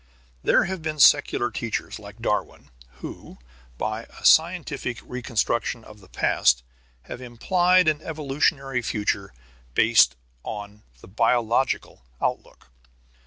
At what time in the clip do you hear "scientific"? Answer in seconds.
4.25-4.97